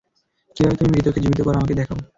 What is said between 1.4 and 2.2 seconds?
কর আমাকে দেখাও।